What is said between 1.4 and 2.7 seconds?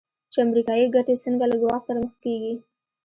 له ګواښ سره مخ کېږي.